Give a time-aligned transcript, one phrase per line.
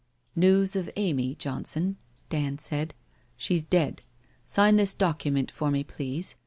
[0.49, 1.95] 'News of Amy, Johnson/
[2.29, 2.95] Dand said.'
[3.37, 4.01] She's dead.
[4.47, 6.33] Sign this document for me, please.